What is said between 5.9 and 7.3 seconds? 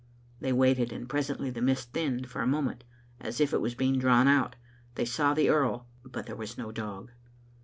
but there was no dog.